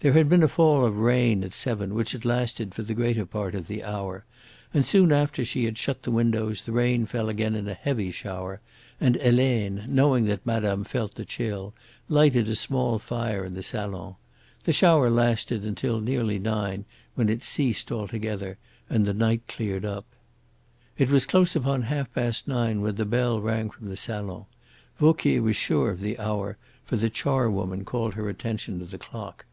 [0.00, 3.26] There had been a fall of rain at seven which had lasted for the greater
[3.26, 4.24] part of the hour,
[4.72, 8.12] and soon after she had shut the windows the rain fell again in a heavy
[8.12, 8.60] shower,
[9.00, 11.74] and Helene, knowing that madame felt the chill,
[12.08, 14.14] lighted a small fire in the salon.
[14.62, 16.84] The shower lasted until nearly nine,
[17.16, 18.56] when it ceased altogether
[18.88, 20.04] and the night cleared up.
[20.96, 24.44] It was close upon half past nine when the bell rang from the salon.
[25.00, 29.44] Vauquier was sure of the hour, for the charwoman called her attention to the clock.